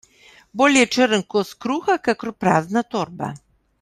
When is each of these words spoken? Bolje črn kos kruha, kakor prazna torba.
Bolje 0.61 0.85
črn 0.95 1.21
kos 1.33 1.53
kruha, 1.65 1.99
kakor 2.09 2.33
prazna 2.45 2.87
torba. 2.95 3.31